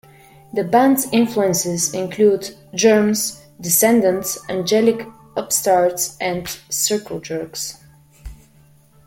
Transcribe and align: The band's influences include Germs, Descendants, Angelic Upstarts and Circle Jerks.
The 0.51 0.63
band's 0.63 1.05
influences 1.11 1.93
include 1.93 2.57
Germs, 2.73 3.39
Descendants, 3.61 4.35
Angelic 4.49 5.05
Upstarts 5.37 6.17
and 6.19 6.47
Circle 6.69 7.19
Jerks. 7.19 7.77